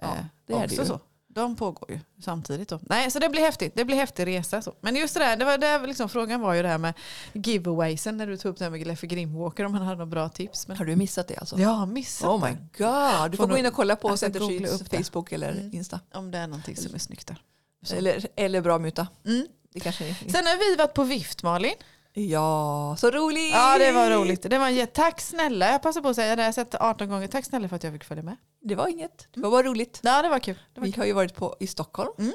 [0.03, 0.85] Ja, Eh, det är det ju.
[0.85, 1.01] Så.
[1.35, 2.69] De pågår ju samtidigt.
[2.69, 2.81] Då.
[2.83, 3.73] Nej, så det blir häftigt.
[3.77, 4.63] Det blir häftig resa.
[4.63, 4.75] Så.
[4.81, 6.95] Men just det där, det var, det var liksom, frågan var ju det här med
[7.33, 10.29] giveawaysen när du tog upp det här med Gleffe Grimwalker om han hade några bra
[10.29, 10.69] tips.
[10.69, 11.57] Men Har du missat det alltså?
[11.57, 13.31] har missat Oh my god.
[13.31, 15.05] Du får gå in och kolla på det.
[15.05, 15.75] Facebook eller Mm.
[15.75, 16.01] Insta.
[16.15, 17.43] Om det är någonting som är snyggt där.
[17.83, 17.95] Så.
[17.95, 19.07] Eller, eller bra muta.
[19.27, 19.47] Mm.
[19.73, 21.75] det kanske Sen har vi varit på vift Malin.
[22.13, 23.53] Ja, så roligt!
[23.53, 24.43] Ja det var roligt.
[24.43, 26.79] Det var en, tack snälla, jag passar på att säga det, jag har sett det
[26.81, 27.27] 18 gånger.
[27.27, 28.37] Tack snälla för att jag fick följa med.
[28.61, 30.01] Det var inget, det var bara roligt.
[30.03, 30.59] Ja det var kul.
[30.75, 31.01] Det var Vi kul.
[31.01, 32.33] har ju varit på, i Stockholm Mm.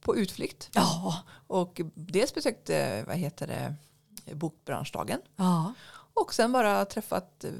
[0.00, 1.22] på utflykt Ja.
[1.46, 3.74] och dels besökt eh, vad heter det,
[4.34, 5.72] bokbranschdagen Ja.
[6.14, 7.50] och sen bara träffat eh,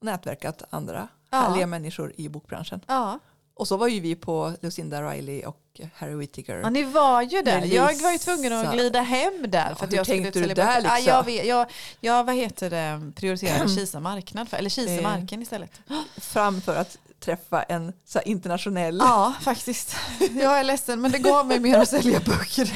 [0.00, 1.36] nätverkat andra Ja.
[1.38, 2.80] härliga människor i bokbranschen.
[2.86, 3.18] Ja.
[3.54, 5.60] Och så var ju vi på Lucinda Riley och
[5.96, 6.56] Harry Whittaker.
[6.60, 7.60] ja, ni var ju där.
[7.60, 9.74] Men Jag var ju tvungen att glida hem där.
[9.74, 11.02] För att hur jag skulle tänkte ut du där, liksom?
[11.06, 11.66] jag, vet, jag,
[12.00, 15.02] jag, vad heter det, prioriterade Kisa marknad, för, eller Kisa Eh.
[15.02, 15.70] marken istället.
[16.16, 19.96] Fram för att träffa en så internationell Ja, faktiskt.
[20.34, 22.72] Jag är ledsen, men det gav mig mer att sälja böcker.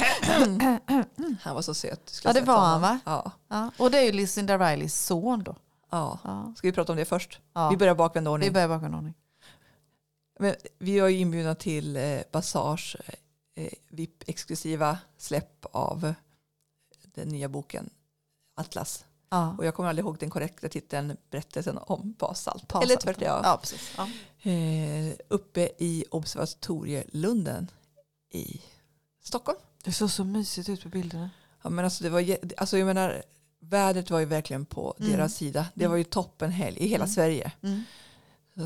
[1.42, 2.00] Han var så söt.
[2.08, 2.98] Skulle Ja, det var han, va?
[3.04, 3.30] Ja.
[3.50, 5.56] Ja, och det är ju Lucinda Rileys son då.
[5.90, 6.18] ja.
[6.24, 6.52] Ja.
[6.56, 7.38] Ska vi prata om det först?
[7.54, 7.70] Ja.
[7.70, 8.48] Vi börjar bakvända ordning.
[8.48, 9.14] Vi börjar bakom ordning.
[10.40, 12.96] Men vi var ju inbjudna till eh, Basars
[13.54, 16.14] eh, VIP-exklusiva släpp av
[17.14, 17.90] den nya boken
[18.56, 19.04] Atlas.
[19.30, 19.54] Ja.
[19.58, 22.68] Och jag kommer aldrig ihåg den korrekta titeln, berättelsen om Basalt.
[22.68, 22.84] Basalt.
[22.84, 23.24] Eller tvärtom.
[23.26, 23.40] Ja.
[23.44, 23.92] Ja, precis.
[23.96, 24.08] Ja.
[24.50, 27.70] Eh, uppe i Observatorielunden
[28.32, 28.60] i
[29.22, 29.58] Stockholm.
[29.84, 31.30] Det såg så mysigt ut på bilderna.
[31.62, 33.22] Ja, men alltså det var, alltså jag menar,
[33.60, 35.12] vädret var ju verkligen på Mm.
[35.12, 35.66] deras sida.
[35.74, 37.14] Det var ju toppen helg i hela Mm.
[37.14, 37.52] Sverige.
[37.62, 37.82] Mm.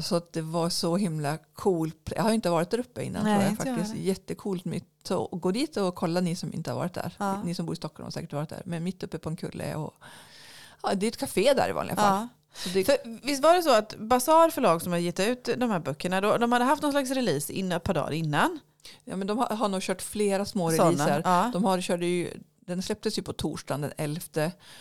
[0.03, 1.93] Så att det var så himla cool.
[2.17, 3.25] Jag har inte varit där uppe innan.
[3.25, 3.95] Nej, tror jag, jag faktiskt.
[3.95, 4.07] heller.
[4.09, 4.65] Jättecoolt.
[5.03, 7.15] Så gå dit och kolla ni som inte har varit där.
[7.19, 7.43] Ja.
[7.43, 8.63] Ni som bor i Stockholm har säkert varit där.
[8.65, 9.75] Men mitt uppe på en kulle.
[9.75, 9.95] Och,
[10.83, 12.15] ja, det är ett café där i vanliga fall.
[12.15, 12.29] Ja.
[12.55, 15.71] Så det, För, visst var det så att Bazar förlag som har gett ut de
[15.71, 18.61] här böckerna, då, de hade haft någon slags release ett par dagar innan?
[19.05, 21.23] ja, men de har, har nog kört flera små Såna, releaser.
[21.25, 21.51] ja.
[21.53, 22.31] De har, körde ju,
[22.67, 24.21] den släpptes ju på torsdagen den 11.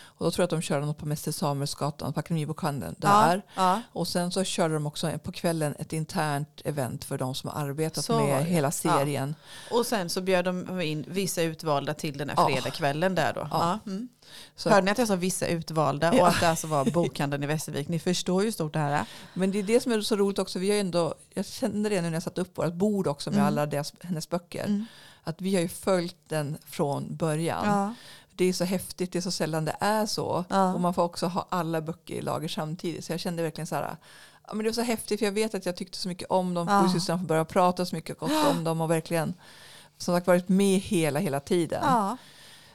[0.04, 3.42] Och då tror jag att de körde något på Mäster Samuelsgatan på Akademibokhandeln där.
[3.56, 3.82] Ja.
[3.92, 7.60] Och sen så körde de också på kvällen ett internt event för de som har
[7.68, 9.34] arbetat Så med hela serien.
[9.70, 12.46] Och sen så bjöd de in vissa utvalda till den här Ja.
[12.48, 13.48] fredagskvällen där då.
[13.50, 13.78] Ja.
[13.86, 14.08] Mm.
[14.56, 17.46] Så, Hörde ni att jag sa vissa utvalda och att det alltså var bokhandeln i
[17.46, 17.88] Västervik?
[17.88, 19.06] Ni förstår ju hur stort det här är.
[19.34, 20.58] Men det är det som är så roligt också.
[20.58, 23.36] Vi har ändå, jag kände det nu när jag satte upp vårt bord också med
[23.38, 23.46] Mm.
[23.46, 24.64] alla deras, hennes böcker.
[24.64, 24.86] Mm.
[25.24, 27.66] Att vi har ju följt den från början.
[27.66, 27.94] Ja.
[28.36, 30.44] Det är så häftigt, det är så sällan det är så.
[30.48, 30.74] Ja.
[30.74, 33.04] Och man får också ha alla böcker i lager samtidigt.
[33.04, 33.96] Så jag kände verkligen så här,
[34.48, 36.68] men det var så häftigt för jag vet att jag tyckte så mycket om dem.
[36.68, 36.90] Ja.
[36.92, 39.34] Systrarna får börja prata så mycket gott om dem och verkligen
[39.98, 41.80] som sagt varit med hela, hela tiden.
[41.82, 42.16] Ja.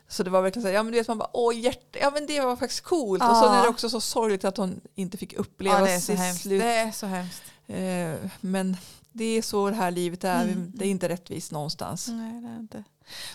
[0.08, 2.12] Så det var verkligen så här, ja men du vet man bara, åh hjärta, ja
[2.12, 3.24] men det var faktiskt coolt.
[3.24, 3.32] Ja.
[3.32, 6.00] Och så är det också så sorgligt att hon inte fick uppleva ja, det är
[6.00, 6.42] så sitt hemskt.
[6.42, 6.62] slut.
[6.62, 7.44] Det är så hemskt.
[7.68, 8.78] Eh, men
[9.12, 10.72] det är så det här livet är, Mm.
[10.76, 12.08] det är inte rättvist någonstans.
[12.08, 12.84] Nej, det är inte.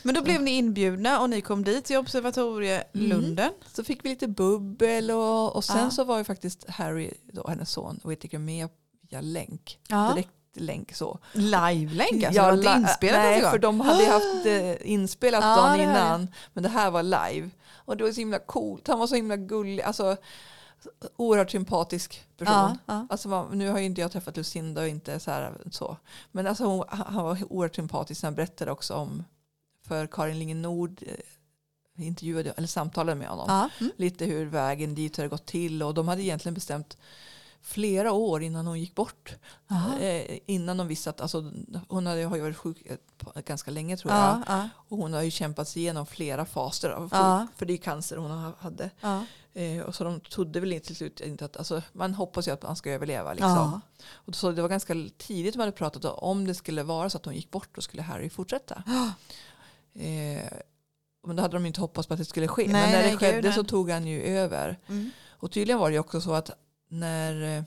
[0.02, 3.50] Men då blev ni inbjudna och ni kom dit till Observatorielunden.
[3.72, 5.90] Så fick vi lite bubbel och, och sen Ja.
[5.90, 8.68] så var ju faktiskt Harry, då, hennes son, Whittaker med
[9.10, 9.78] via länk.
[9.88, 10.10] Ja.
[10.14, 11.18] Direkt länk så.
[11.32, 12.42] Live-länk alltså?
[12.42, 16.28] det var inte inspelat Nej, för de hade haft eh, inspelat Ja, dagen innan.
[16.52, 17.50] Men det här var live.
[17.74, 18.88] Och det var så himla coolt.
[18.88, 19.82] Han var så himla gullig.
[19.82, 20.16] Alltså,
[21.16, 22.54] oerhört sympatisk person.
[22.54, 23.06] Ja, ja.
[23.10, 25.96] Alltså, nu har ju inte jag träffat Lucinda och inte så här så.
[26.32, 28.22] Men alltså, hon, han var oerhört sympatisk.
[28.22, 29.24] Han berättade också om,
[29.86, 33.46] för Karin Lingen Nord eh, intervjuade, eller samtalade med honom.
[33.48, 33.68] Ja.
[33.80, 33.92] Mm.
[33.96, 35.82] Lite hur vägen dit hade gått till.
[35.82, 36.96] Och de hade egentligen bestämt
[37.62, 39.34] flera år innan hon gick bort.
[40.00, 41.52] Eh, innan de visste att, alltså,
[41.88, 42.82] hon hade, har ju varit sjuk
[43.44, 44.22] ganska länge tror jag.
[44.22, 47.10] Ja, ja, Och hon har ju kämpat sig igenom flera faser av sjuk,
[47.56, 48.90] för det är cancer hon ha- hade.
[49.54, 52.52] Eh, och så de trodde väl inte till slut inte att, alltså, man hoppas ju
[52.52, 53.48] att man ska överleva liksom.
[53.48, 53.80] Ja.
[54.12, 57.24] Och så det var ganska tidigt man hade pratat om, det skulle vara så att
[57.24, 58.82] hon gick bort då skulle Harry fortsätta.
[59.96, 60.52] Eh,
[61.26, 62.62] men då hade de inte hoppats på att det skulle ske.
[62.62, 63.52] Nej, men när nej, det gud, skedde nej.
[63.52, 64.78] så tog han ju över.
[64.86, 65.10] Mm.
[65.30, 66.50] Och tydligen var det ju också så att
[66.88, 67.64] när eh,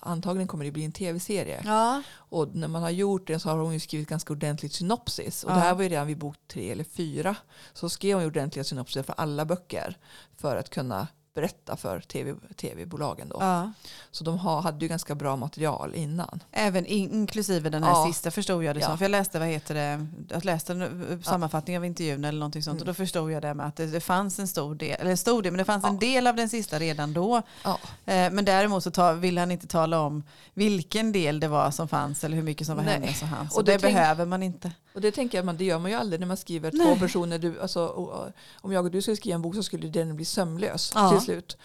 [0.00, 1.62] antagligen kommer det bli en tv-serie.
[1.64, 2.02] Ja.
[2.14, 5.44] Och när man har gjort det så har hon ju skrivit ganska ordentligt synopsis.
[5.44, 5.54] Och Ja.
[5.54, 7.36] det här var ju redan vid bok tre eller fyra.
[7.72, 9.98] Så skrev hon ju ordentliga synopsis för alla böcker.
[10.36, 13.36] För att kunna berätta för TV, tv-bolagen då.
[13.40, 13.72] Ja.
[14.10, 16.42] Så de har, hade ju ganska bra material innan.
[16.52, 18.06] Även in, inklusive den här Ja.
[18.06, 18.90] sista förstod jag det som.
[18.90, 18.96] Ja.
[18.96, 22.62] För jag läste, vad heter det, jag läste en eh, sammanfattning av intervjun eller någonting
[22.62, 22.74] sånt.
[22.74, 22.80] Mm.
[22.82, 25.42] Och då förstod jag det med att det, det fanns en stor del, eller stor
[25.42, 27.36] del, men det fanns en del av den sista redan då.
[27.66, 30.22] Eh, men däremot så ta, ville han inte tala om
[30.54, 32.94] vilken del det var som fanns eller hur mycket som var Nej.
[32.94, 33.52] hennes och hans.
[33.52, 34.72] Och Och det det, tänk- behöver man inte.
[34.94, 36.98] Och det tänker jag, man, det gör man ju aldrig när man skriver två Nej.
[36.98, 37.38] personer.
[37.38, 38.26] Du, alltså, och,
[38.60, 41.10] om jag och du skulle skriva en bok så skulle den bli sömlös Ja.
[41.10, 41.56] till slut.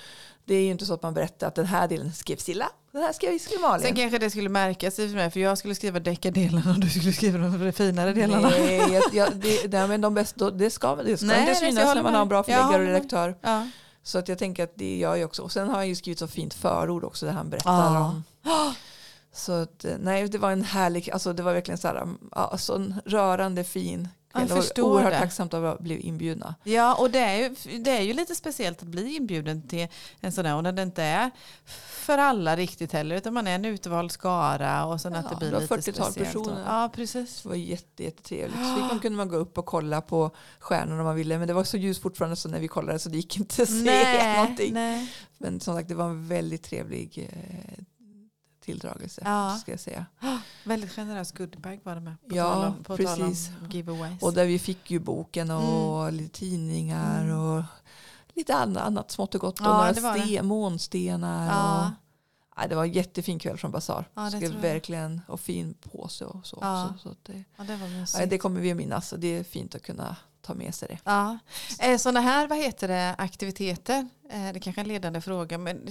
[0.46, 3.02] Det är ju inte så att man berättar att den här delen skrevs Silla, den
[3.02, 3.86] här skrev skrev Malin.
[3.88, 6.90] Sen kanske det skulle märkas i för mig, för jag skulle skriva deckardelen och du
[6.90, 8.50] skulle skriva de finare delarna.
[8.50, 11.58] Nej, jag, jag, det, nej, men de bästa, det ska, det ska Nej, inte jag
[11.58, 12.38] synas när man med har en bra.
[12.38, 12.94] Jag förläggare och håller med.
[12.94, 13.38] redaktör.
[13.42, 13.68] Ja.
[14.04, 15.42] Så att jag tänker att det gör jag också.
[15.42, 18.00] Och sen har han ju skrivit så fint förord också där han berättar Ja.
[18.00, 18.24] om.
[19.38, 22.58] Så att, eh, nej, det var en härlig, alltså det var verkligen så här, ja,
[22.58, 25.20] så en rörande fin Jag det var förstår oerhört det.
[25.20, 26.56] tacksamt att bli inbjudna.
[26.64, 29.88] Ja, och det är, ju, det är ju lite speciellt att bli inbjuden till
[30.22, 31.32] en sån där och när det inte är
[31.90, 35.36] för alla riktigt heller utan man är en utvald skara och sen att Ja, det
[35.38, 36.34] blir det lite 40-tal speciellt.
[36.46, 36.64] personer.
[36.68, 37.42] Ja, precis.
[37.44, 38.58] Det var jätte, jättetrevligt.
[38.60, 41.38] Så man, kunde man gå upp och kolla på stjärnorna om man ville.
[41.38, 43.70] Men det var så ljust fortfarande så när vi kollade så det gick inte att
[43.70, 44.74] se någonting.
[44.74, 45.12] nej.
[45.38, 47.84] Men som sagt det var en väldigt trevlig eh,
[48.72, 49.22] tilldragelse.
[49.26, 49.58] Ja.
[49.62, 50.06] Ska jag säga.
[50.64, 52.16] Väldigt generös goodiebag var det med.
[52.30, 53.50] På Ja, tal om, på tal om precis.
[53.70, 54.22] giveaways.
[54.22, 56.16] Och där vi fick ju boken och Mm.
[56.16, 57.40] lite tidningar Mm.
[57.40, 57.64] och
[58.34, 59.60] lite annat, annat smått och gott.
[59.60, 60.22] Och Ja, några det var det.
[60.24, 61.48] ste, månstenar.
[61.48, 61.82] Ja.
[61.86, 61.92] Och,
[62.58, 64.06] nej, det var en jättefin kväll från Basar.
[64.14, 66.58] Ja, det verkligen, och fin påse och så.
[66.62, 66.94] Ja.
[67.04, 68.18] så att det, ja, det var mysigt.
[68.18, 70.88] nej, det kommer vi att minnas och det är fint att kunna ta med sig
[70.88, 70.98] det.
[71.04, 71.38] Ja.
[71.80, 75.88] Eh, Sådana här vad heter det, aktiviteter, eh, det kanske är en ledande fråga, men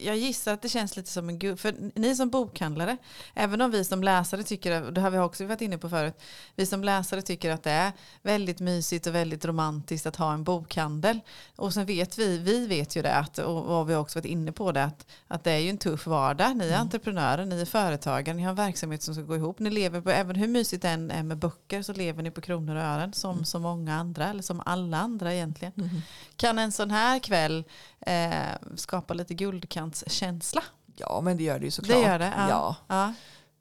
[0.00, 1.60] jag gissar att det känns lite som en gud.
[1.60, 2.96] För ni som bokhandlare,
[3.34, 6.20] även om vi som läsare tycker, det har vi också varit inne på förut,
[6.56, 10.44] vi som läsare tycker att det är väldigt mysigt och väldigt romantiskt att ha en
[10.44, 11.20] bokhandel.
[11.56, 14.30] Och sen vet vi, vi vet ju det, att, och, och vi har också varit
[14.30, 16.56] inne på det, att, att det är ju en tuff vardag.
[16.56, 19.58] Ni är entreprenörer, ni är företagare, ni har en verksamhet som ska gå ihop.
[19.58, 22.40] Ni lever på, även hur mysigt det än är med böcker så lever ni på
[22.40, 26.02] kronor och ören som så många andra, eller som alla andra egentligen.
[26.36, 27.64] Kan en sån här kväll
[28.06, 30.62] eh, skapa lite guldkantskänsla?
[30.96, 31.96] Ja men det gör det ju såklart.
[31.98, 32.32] Det gör det?
[32.36, 32.48] Ja.
[32.48, 33.12] Ja, Ja.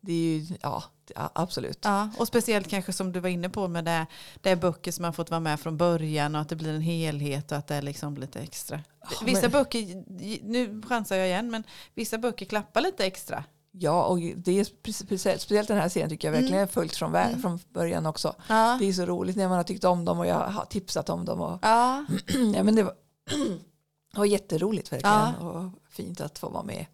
[0.02, 0.84] det är ju, ja,
[1.16, 1.80] absolut.
[1.84, 2.10] ja.
[2.18, 4.06] Och speciellt kanske som du var inne på med det,
[4.42, 6.82] det är böcker som har fått vara med från början och att det blir en
[6.82, 8.80] helhet och att det är liksom lite extra.
[9.26, 10.04] Vissa men- böcker,
[10.44, 11.64] nu chansar jag igen, men
[11.96, 13.44] vissa böcker klappar lite extra.
[13.72, 16.64] Ja och det är spe- speciellt, speciellt den här serien tycker jag verkligen Mm.
[16.64, 18.36] är följt från, vä- från början också.
[18.48, 18.78] Ja.
[18.80, 21.26] Det är så roligt när man har tyckt om dem och jag har tipsat om
[21.26, 21.42] dem.
[21.42, 22.06] Och, Ja.
[22.56, 22.94] ja, men det, var,
[24.14, 25.34] var jätteroligt verkligen Ja.
[25.48, 26.86] och fint att få vara med.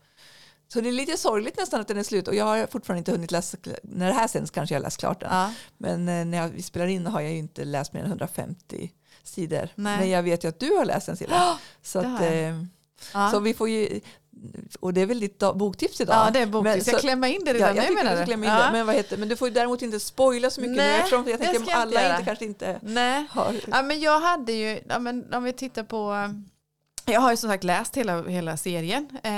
[0.67, 3.11] Så det är lite sorgligt nästan att den är slut och jag har fortfarande inte
[3.11, 5.29] hunnit läsa, när det här sänds kanske jag har läst klart den.
[5.31, 5.53] Ja.
[5.77, 8.91] Men eh, när jag, vi spelar in har jag ju inte läst mer än 150
[9.23, 9.69] sidor.
[9.75, 9.99] Nej.
[9.99, 11.59] Men jag vet ju att du har läst den Silla.
[11.81, 12.63] Så, det att, eh,
[13.13, 13.31] Ja.
[13.31, 13.99] så vi får ju,
[14.79, 16.15] och det är väl ditt boktips idag.
[16.27, 16.63] ja, det är bok.
[16.63, 18.65] Men jag så- klämma in det Ja, redan jag nu menar du klämma in Ja.
[18.65, 18.71] det.
[18.71, 21.27] Men, vad heter, men du får ju däremot inte spoila så mycket Nej, nu eftersom
[21.29, 23.25] jag tänker inte alla inte kanske inte Nej.
[23.29, 23.55] har...
[23.71, 26.15] Ja, men jag hade ju, ja, men om vi tittar på,
[27.11, 29.09] jag har ju som sagt läst hela, hela serien.
[29.23, 29.31] Eh,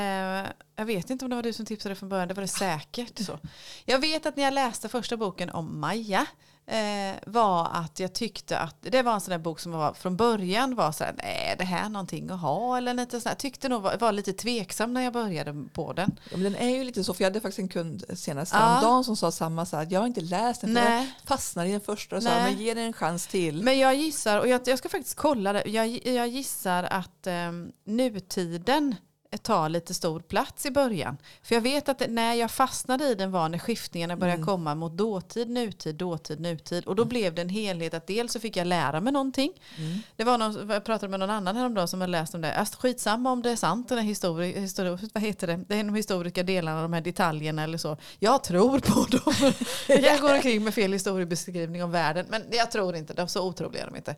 [0.76, 3.20] jag vet inte om det var du som tipsade från början, det var det säkert.
[3.20, 3.40] Så.
[3.86, 6.26] Jag vet att när jag läste första boken om Maja
[6.72, 10.18] eh, var att jag tyckte att det var en sån där bok som var, från
[10.18, 13.36] början var så här, nej det här är någonting att ha eller lite så här,
[13.36, 16.18] tyckte nog var, var lite tveksam när jag började på den.
[16.32, 18.60] Ja, men den är ju lite så, för jag hade faktiskt en kund senast Ja.
[18.60, 21.82] häromdagen som sa samma, så här, jag har inte läst den, jag fastnade i den
[21.82, 22.44] första och sa, Nej.
[22.44, 23.64] men ge den en chans till.
[23.64, 27.52] Men jag gissar, och jag, jag ska faktiskt kolla det, jag, jag gissar att eh,
[27.86, 28.96] nutiden
[29.38, 31.18] tar lite stor plats i början.
[31.44, 34.46] För jag vet att när jag fastnade i den var när skiftningarna började Mm.
[34.46, 36.86] komma mot dåtid, nutid, dåtid, nutid.
[36.86, 39.52] Och då blev det en helhet att dels så fick jag lära mig någonting.
[39.78, 40.00] Mm.
[40.16, 42.54] Det var någon, jag pratade med någon annan häromdagen som hade läst om det.
[42.56, 45.60] Alltså, skitsamma om det är sant, den här histori, histori, vad heter det?
[45.68, 47.98] Det är de historiska delarna, de här detaljerna eller så.
[48.20, 49.54] Jag tror på dem.
[49.88, 52.26] jag går omkring med fel historiebeskrivning om världen.
[52.30, 54.16] Men jag tror inte, de är så otroliga är de inte.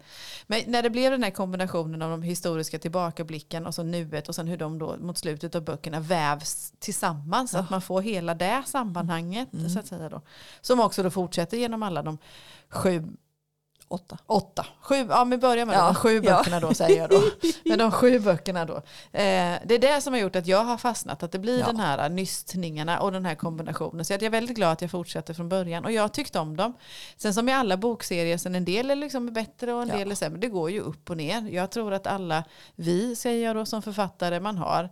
[0.48, 4.36] Men när det blev den här kombinationen av de historiska tillbakablicken och så nuet och
[4.36, 7.56] sen hur de då mot slutet av böckerna vävs tillsammans.
[7.56, 10.22] Att man får hela det sammanhanget så att säga då.
[10.62, 12.18] Som också då fortsätter genom alla de
[12.70, 13.04] sju
[13.94, 14.18] Åtta.
[14.26, 14.66] Åtta.
[14.82, 16.38] Sju, ja men börja med Ja, de sju ja.
[16.38, 17.22] böckerna då säger jag då.
[17.70, 18.76] Med de sju böckerna då.
[18.76, 18.82] Eh,
[19.66, 21.24] det är det som har gjort att jag har fastnat.
[21.24, 21.66] Att det blir Ja.
[21.66, 24.06] den här nystningarna och den här kombinationen.
[24.06, 25.86] Så att jag är väldigt glad att jag fortsätter från början.
[25.86, 26.74] Och jag har tyckt om dem.
[27.18, 29.96] Sen som i alla bokserier, sen en del är liksom bättre och en Ja.
[29.98, 30.40] del är sämre.
[30.40, 31.48] Det går ju upp och ner.
[31.52, 32.44] Jag tror att alla
[32.76, 34.84] vi, säger jag då som författare, man har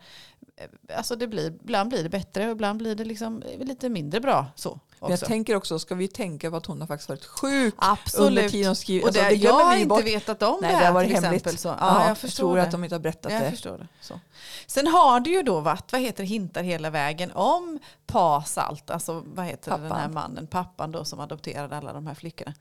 [0.58, 4.20] eh, Alltså det blir, ibland blir det bättre och ibland blir det liksom lite mindre
[4.20, 4.46] bra.
[4.56, 7.74] Så Men jag tänker också, ska vi tänka på att hon har faktiskt varit sjuk
[7.78, 8.28] Absolut.
[8.28, 9.08] under tiden hon skriver.
[9.08, 10.04] Och det, Alltså, jag glömmer har inte bort.
[10.06, 11.42] vetat om Nej, det det här varit till hemligt.
[11.42, 11.58] exempel.
[11.58, 12.62] Så, ja, Ja, jag förstår tror det.
[12.64, 13.50] att de inte har berättat jag det.
[13.52, 13.88] förstår det.
[14.02, 14.20] Så.
[14.68, 18.90] Sen har det ju då varit, vad heter det, hintar hela vägen om Pa Salt,
[18.90, 20.14] alltså vad heter det, den här Pappan.
[20.14, 22.54] mannen, pappan då som adopterade alla de här flickorna.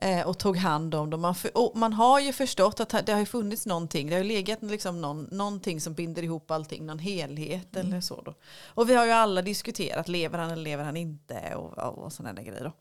[0.00, 1.20] Eh, och tog hand om dem.
[1.20, 4.08] Man, för, man har ju förstått att det har funnits någonting.
[4.08, 6.86] Det har ju legat liksom någon, någonting som binder ihop allting.
[6.86, 7.86] Någon helhet Mm.
[7.88, 8.20] eller så.
[8.20, 8.34] Då.
[8.66, 11.54] Och vi har ju alla diskuterat, lever han eller lever han inte?
[11.54, 12.64] Och, och, och sådana där grejer.
[12.64, 12.72] Då.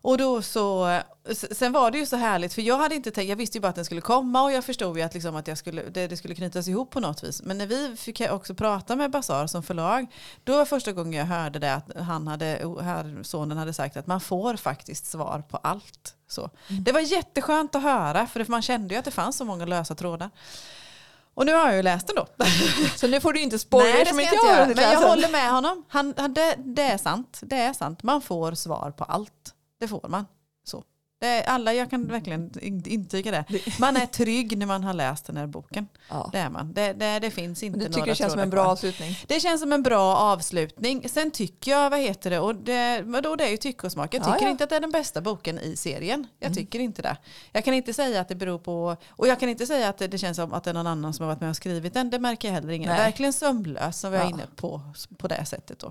[0.00, 1.00] Och då så,
[1.32, 3.68] sen var det ju så härligt för jag hade inte tänkt, jag visste ju bara
[3.68, 6.16] att den skulle komma och jag förstod ju att, liksom att jag skulle, det, det
[6.16, 7.42] skulle knytas ihop på något vis.
[7.42, 10.06] Men när vi fick också prata med Bazar som förlag,
[10.44, 12.46] då var första gången jag hörde det att han hade,
[12.82, 16.14] här, sonen hade sagt att man får faktiskt svar på allt.
[16.28, 16.50] Så.
[16.68, 19.94] Det var jätteskönt att höra för man kände ju att det fanns så många lösa
[19.94, 20.30] trådar.
[21.34, 22.26] Och nu har jag ju läst den då.
[22.96, 25.08] Så nu får du inte spoila Nej, det som jag inte jag hunnit Men jag
[25.08, 25.84] håller med honom.
[25.88, 27.40] Han, han, det, det är sant.
[27.42, 28.02] Det är sant.
[28.02, 29.54] Man får svar på allt.
[29.78, 30.26] Det får man.
[30.64, 30.84] Så.
[31.20, 33.44] Det alla, jag kan verkligen in- intyga det.
[33.80, 35.88] Man är trygg när man har läst den här boken.
[36.10, 36.28] Ja.
[36.32, 36.72] Det är man.
[36.72, 38.72] Det, det, det finns inte Men du några tycker det känns som en bra kvar.
[38.72, 39.16] avslutning?
[39.26, 41.08] Det känns som en bra avslutning.
[41.08, 44.14] Sen tycker jag, vad heter det, och det, då det är ju tycke och smak.
[44.14, 44.40] Jag Ja, tycker ja.
[44.40, 44.50] Mm.
[44.50, 46.26] inte att det är den bästa boken i serien.
[46.38, 47.16] Jag tycker inte det.
[47.52, 50.18] Jag kan inte säga att det beror på, och jag kan inte säga att det,
[50.18, 52.10] känns som att det är någon annan som har varit med och skrivit den.
[52.10, 52.88] Det märker jag heller ingen.
[52.90, 54.28] Verkligen sömnlös som vi är Ja.
[54.30, 54.80] inne på,
[55.18, 55.86] på det sättet då.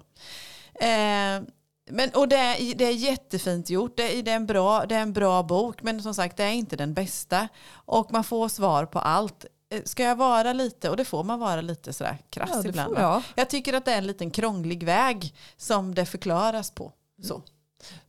[0.85, 1.41] Eh,
[1.89, 4.95] men, och det är, det är jättefint gjort, det är, det, är en bra, det
[4.95, 7.47] är en bra bok, men som sagt det är inte den bästa.
[7.73, 9.45] Och man får svar på allt.
[9.69, 12.97] Eh, Ska jag vara lite, och det får man vara lite sådär krass Ja, ibland.
[12.97, 13.21] jag.
[13.35, 16.91] Jag tycker att det är en liten krånglig väg som det förklaras på.
[17.23, 17.41] Så.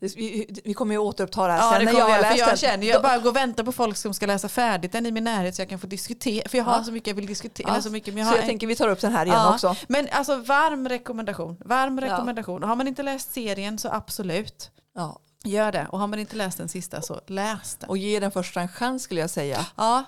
[0.01, 2.39] Vi, vi kommer ju återuppta det här Ja, sen det när jag har jag, läst
[2.39, 2.57] jag den.
[2.57, 5.25] känner jag bara går och väntar på folk som ska läsa färdigt den i min
[5.25, 6.49] närhet så jag kan få diskutera.
[6.49, 6.85] För jag har Ja.
[6.85, 7.75] så mycket jag vill diskutera.
[7.75, 9.55] Ja, så mycket, men jag Så jag tänker vi tar upp den här igen Ja,
[9.55, 9.77] också.
[9.89, 11.57] Men alltså varm rekommendation.
[11.65, 12.63] Varm rekommendation.
[12.63, 14.71] Har man inte läst serien så absolut.
[14.95, 15.19] Ja.
[15.45, 15.87] Gör det.
[15.91, 17.89] Och har man inte läst den sista så läs den.
[17.91, 19.67] Och ge den första en chans skulle jag säga.
[19.77, 20.05] Ja,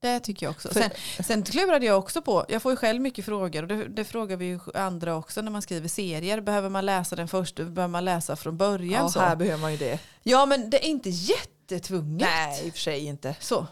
[0.00, 0.74] det tycker jag också.
[0.74, 0.90] Sen,
[1.24, 4.36] sen klurade jag också på, jag får ju själv mycket frågor och det, det frågar
[4.36, 6.40] vi ju andra också när man skriver serier.
[6.40, 7.56] Behöver man läsa den först?
[7.56, 9.02] Behöver man läsa från början?
[9.02, 9.20] Ja, så?
[9.20, 9.98] här behöver man ju det.
[10.22, 12.28] ja men det är inte jättetvunget.
[12.28, 13.36] Nej, i och för sig inte.
[13.40, 13.66] Så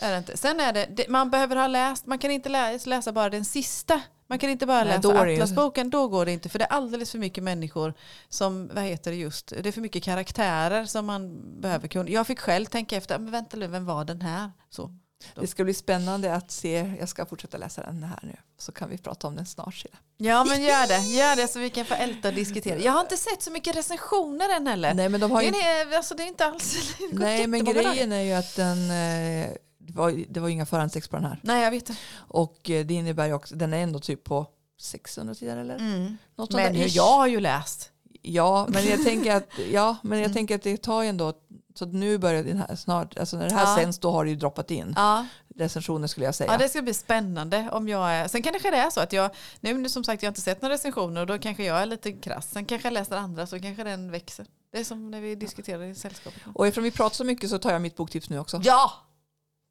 [0.00, 0.36] är det inte.
[0.36, 3.44] Sen är det, det, man behöver ha läst, man kan inte läsa, läsa bara den
[3.44, 4.00] sista.
[4.26, 6.48] Man kan inte bara Nej, läsa Atlasboken, då går det inte.
[6.48, 7.94] För det är alldeles för mycket människor
[8.28, 12.10] som, vad heter det just, det är för mycket karaktärer som man behöver kunna.
[12.10, 14.50] Jag fick själv tänka efter, men vänta nu, vem var den här?
[14.70, 14.90] Så.
[15.34, 16.94] Det ska bli spännande att se.
[17.00, 18.36] Jag ska fortsätta läsa den här nu.
[18.58, 19.74] Så kan vi prata om den snart.
[19.74, 19.90] Sedan.
[20.16, 22.78] Ja men gör det, gör det så vi kan få älta och diskutera.
[22.78, 24.94] Jag har inte sett så mycket recensioner än heller.
[24.94, 26.76] Nej, men de har ju är, alltså, det är inte alls
[27.12, 27.94] Nej, men jättemånga dagar.
[27.94, 31.24] grejen är ju att den, eh, det, var, det var ju inga förhandsex på den
[31.24, 31.40] här.
[31.42, 31.96] Nej jag vet det.
[32.16, 34.46] Och eh, det innebär ju också, den är ändå typ på
[34.80, 35.76] 600 sidor eller?
[35.76, 36.18] Mm.
[36.36, 37.90] Något Men jag har ju läst.
[38.22, 40.34] Ja, men jag tänker att, ja, men jag Mm.
[40.34, 41.32] tänker att det tar ju ändå,
[41.78, 43.76] så nu börjar den här snart, alltså när det här Ja.
[43.82, 44.92] sänds då har det ju droppat in.
[44.96, 45.26] Ja.
[45.56, 46.52] Recensioner skulle jag säga.
[46.52, 49.30] Ja det ska bli spännande om jag är, sen kanske det är så att jag,
[49.60, 51.86] nu nu som sagt jag har inte sett några recensioner och då kanske jag är
[51.86, 52.50] lite krass.
[52.50, 54.46] Sen kanske jag läser andra så kanske den växer.
[54.72, 56.42] Det är som när vi diskuterar i sällskapet.
[56.54, 58.60] Och eftersom vi pratar så mycket så tar jag mitt boktips nu också.
[58.64, 58.92] Ja!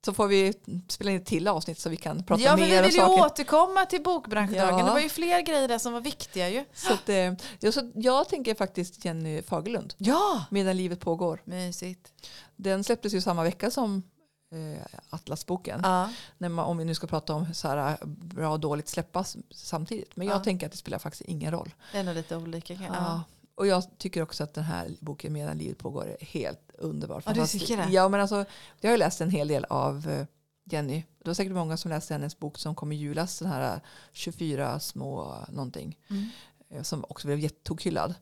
[0.08, 0.54] Så får vi
[0.88, 3.02] spela in ett till avsnitt så vi kan prata Ja vi mer om vill ju
[3.02, 3.26] saker.
[3.26, 4.78] återkomma till bokbranschdagen.
[4.80, 4.86] Ja.
[4.86, 6.66] Det var ju fler grejer där som var viktiga ju.
[6.74, 10.46] Så att, eh, ja, så jag tänker faktiskt Jenny Fagerlund, Ja!
[10.52, 11.42] Medan livet pågår.
[11.46, 12.14] Mysigt.
[12.56, 14.04] Den släpptes ju samma vecka som
[14.52, 15.80] eh, Atlasboken.
[15.84, 16.10] Ja.
[16.38, 19.38] När man, om vi nu ska prata om så här, eh, bra och dåligt släppas
[19.52, 20.16] samtidigt.
[20.16, 20.44] Men jag Ja.
[20.44, 21.74] tänker att det spelar faktiskt ingen roll.
[21.92, 22.74] Det är nog lite olika.
[22.74, 23.24] Ja.
[23.58, 27.24] Och jag tycker också att den här boken Medan livet pågår är helt underbar.
[27.26, 27.88] Ja, du tycker det?
[27.90, 28.46] Ja, men alltså,
[28.82, 30.26] jag har ju läst en hel del av eh,
[30.64, 31.04] Jenny.
[31.20, 33.40] Det var säkert många som läste hennes bok som kom i julas.
[33.40, 35.98] Den här eh, 24 små någonting.
[36.10, 36.30] Mm.
[36.74, 38.14] Eh, Som också blev jättetokhyllad.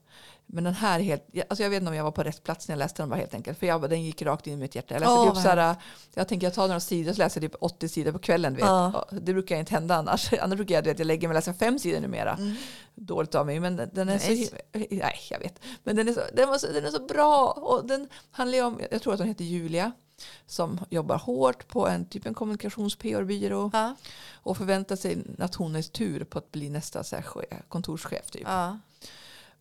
[0.47, 2.67] Men den här är helt, alltså jag vet inte om jag var på rätt plats
[2.67, 3.59] när jag läste den bara helt enkelt.
[3.59, 4.93] För jag, den gick rakt in i mitt hjärta.
[4.93, 5.75] Jag läste Åh, typ vad så här,
[6.13, 8.53] jag tänker jag tar några sidor så läser jag typ 80 sidor på kvällen.
[8.55, 8.65] Vet.
[8.65, 10.33] Ja, Det brukar inte hända annars.
[10.41, 12.33] Annars brukar jag, vet, jag lägger mig och läser fem sidor numera.
[12.33, 12.55] Mm.
[12.95, 13.59] Dåligt av mig.
[13.59, 14.49] Men den- är så, Nej.
[14.73, 15.59] hi- nej jag vet.
[15.83, 17.51] Men den är så, den var så, den är så bra.
[17.51, 19.91] Och den handlar om, jag tror att hon heter Julia.
[20.45, 23.69] Som jobbar hårt på en typ en kommunikations-PR-byrå.
[23.73, 23.95] Ja.
[24.33, 27.03] Och förväntar sig är tur på att bli nästa
[27.67, 28.31] kontorschef.
[28.31, 28.43] Typ.
[28.45, 28.79] Ja.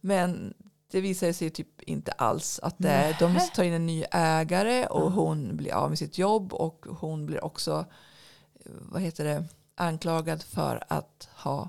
[0.01, 0.55] Men
[0.91, 4.87] det visar sig typ inte alls att det är, de tar in en ny ägare
[4.87, 7.87] och hon blir av med sitt jobb och hon blir också
[8.65, 11.69] vad heter det, anklagad för att ha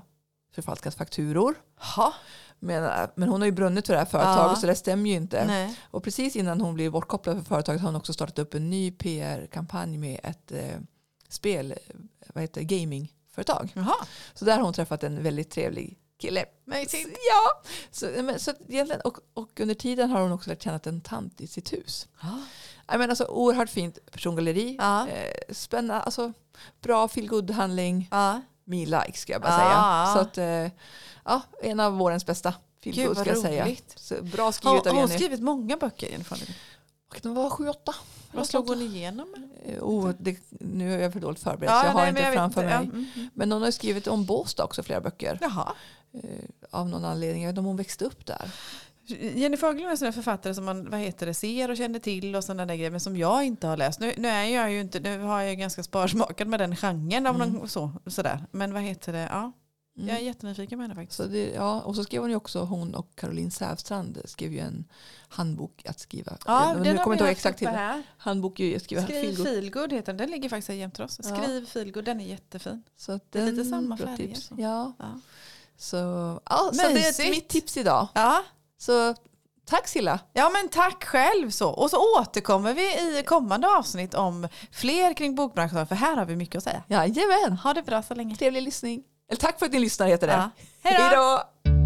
[0.56, 1.54] förfalskat fakturor.
[1.96, 2.14] Ha.
[2.58, 4.56] Men, eh, men hon har ju brunnit för det här företaget Ja.
[4.56, 5.44] så det stämmer ju inte.
[5.46, 5.78] Nej.
[5.90, 8.90] Och precis innan hon blir bortkopplad för företaget har hon också startat upp en ny
[8.90, 10.80] PR-kampanj med ett eh,
[11.28, 11.96] spel, eh,
[12.34, 13.72] vad heter gamingföretag.
[13.74, 13.94] Jaha.
[14.34, 16.44] Så där har hon träffat en väldigt trevlig kille.
[16.64, 17.18] Mysigt.
[17.30, 21.00] Ja, så, men, så egentligen, och, och under tiden har hon också lärt känna en
[21.00, 22.08] tant i sitt hus.
[22.22, 22.40] Ja.
[22.88, 24.76] Jag menar, alltså, oerhört fint persongalleri.
[24.78, 25.08] Ja.
[25.08, 26.32] Eh, spännande, alltså,
[26.80, 28.42] bra feel handling Ja.
[28.68, 29.58] Me like ska jag bara Ja.
[29.58, 30.14] säga.
[30.14, 30.72] Så att, eh,
[31.24, 32.54] ja, en av vårens bästa
[33.06, 33.76] vad ska jag säga.
[33.96, 35.14] Så bra Har, skrivet har av hon Jenny.
[35.18, 36.38] skrivit många böcker Jennifer?
[37.10, 37.94] Och de var sju, åtta.
[38.32, 39.34] Vad slog hon igenom?
[39.64, 42.16] Eh, Oh, det, nu är jag för dåligt förberedd Ja, så jag har nej, men
[42.16, 42.76] inte jag framför inte.
[42.78, 42.86] mig.
[42.86, 43.28] Ja, mm, mm.
[43.34, 45.38] Men hon har skrivit om Båstad också flera böcker.
[45.40, 45.72] Jaha.
[46.12, 46.20] Eh,
[46.70, 47.42] av någon anledning.
[47.42, 48.50] Jag vet inte om hon växte upp där.
[49.10, 52.44] Jenny Fagerlund är en författare som man vad heter det, ser och känner till och
[52.44, 54.00] sådana där grejer men som jag inte har läst.
[54.00, 57.26] Nu, nu, är jag ju inte, nu har jag ju ganska sparsmakad med den genren.
[57.26, 57.68] Av Mm.
[57.68, 58.46] så, sådär.
[58.50, 59.28] Men vad heter det?
[59.30, 59.52] Ja,
[59.98, 60.08] Mm.
[60.08, 61.16] jag är jättenyfiken på henne faktiskt.
[61.16, 64.58] Så det, ja, och så skrev hon ju också, hon och Caroline Sävstrand skrev ju
[64.58, 64.84] en
[65.28, 66.36] handbok att skriva.
[66.46, 67.68] Ja, Men den nu kommer inte ihåg exakt till.
[67.68, 68.02] här.
[68.18, 69.92] Handbok ju skriva Skriv feelgood.
[69.92, 70.16] heter den.
[70.16, 71.20] Den ligger faktiskt här jämte oss.
[71.22, 71.36] Ja.
[71.36, 72.82] Skriv feelgood, den är jättefin.
[72.96, 74.36] Så att Det är lite den samma färger.
[74.56, 74.92] Ja.
[74.98, 75.20] Ja.
[75.76, 75.96] Så,
[76.44, 78.08] ja, så det är mitt tips idag.
[78.14, 78.42] Ja,
[78.78, 79.14] Så
[79.68, 80.18] Tack Silla.
[80.32, 81.70] Ja men tack själv så.
[81.70, 86.36] Och så återkommer vi i kommande avsnitt om fler kring bokbranschen för här har vi
[86.36, 86.82] mycket att säga.
[86.88, 87.52] Jajamän.
[87.52, 88.36] Ha det bra så länge.
[88.36, 89.02] Trevlig lyssning.
[89.30, 90.32] Eller tack för att ni lyssnar heter det.
[90.32, 90.50] Ja.
[90.82, 91.02] Hej då!
[91.02, 91.85] Hej då!